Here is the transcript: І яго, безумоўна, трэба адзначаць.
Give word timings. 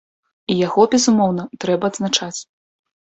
І 0.53 0.53
яго, 0.67 0.85
безумоўна, 0.95 1.45
трэба 1.65 1.91
адзначаць. 1.93 2.39